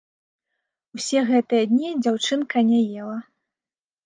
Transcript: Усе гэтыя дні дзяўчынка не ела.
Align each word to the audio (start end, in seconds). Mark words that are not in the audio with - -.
Усе 0.97 1.19
гэтыя 1.29 1.67
дні 1.75 1.93
дзяўчынка 2.03 2.57
не 2.71 2.81
ела. 3.05 3.19